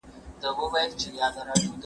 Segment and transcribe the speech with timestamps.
[0.41, 1.67] د خوب نشتوالی ستړیا زیاتوي.